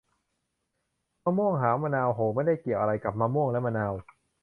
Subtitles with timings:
[1.23, 3.93] มะม่วงหาวมะนาวโห่ ไม่ได้เกี่ยวอะไรกับมะม่วงและมะนาว